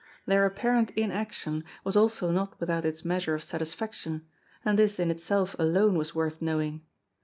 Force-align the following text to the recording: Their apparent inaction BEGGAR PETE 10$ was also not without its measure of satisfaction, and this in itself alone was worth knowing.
Their 0.25 0.47
apparent 0.47 0.89
inaction 0.95 1.59
BEGGAR 1.59 1.65
PETE 1.65 1.81
10$ 1.81 1.85
was 1.85 1.95
also 1.95 2.31
not 2.31 2.59
without 2.59 2.85
its 2.85 3.05
measure 3.05 3.35
of 3.35 3.43
satisfaction, 3.43 4.25
and 4.65 4.79
this 4.79 4.97
in 4.97 5.11
itself 5.11 5.55
alone 5.59 5.95
was 5.95 6.15
worth 6.15 6.41
knowing. 6.41 6.81